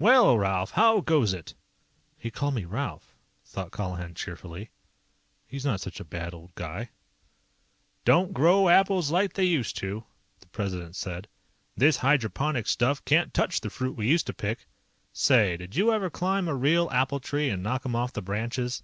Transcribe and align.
"Well, 0.00 0.36
Ralph 0.36 0.72
how 0.72 1.00
goes 1.00 1.32
it?" 1.32 1.54
He 2.18 2.28
called 2.28 2.54
me 2.54 2.64
Ralph, 2.64 3.14
thought 3.44 3.70
Colihan 3.70 4.14
cheerfully. 4.16 4.68
He's 5.46 5.64
not 5.64 5.80
such 5.80 6.00
a 6.00 6.04
bad 6.04 6.34
old 6.34 6.52
guy. 6.56 6.90
"Don't 8.04 8.32
grow 8.32 8.68
apples 8.68 9.12
like 9.12 9.34
they 9.34 9.44
used 9.44 9.76
to," 9.76 10.02
the 10.40 10.48
President 10.48 10.96
said. 10.96 11.28
"This 11.76 11.98
hydroponic 11.98 12.66
stuff 12.66 13.04
can't 13.04 13.32
touch 13.32 13.60
the 13.60 13.70
fruit 13.70 13.96
we 13.96 14.08
used 14.08 14.26
to 14.26 14.34
pick. 14.34 14.66
Say, 15.12 15.56
did 15.56 15.76
you 15.76 15.92
ever 15.92 16.10
climb 16.10 16.48
a 16.48 16.56
real 16.56 16.90
apple 16.90 17.20
tree 17.20 17.48
and 17.48 17.62
knock 17.62 17.86
'em 17.86 17.94
off 17.94 18.12
the 18.12 18.22
branches?" 18.22 18.82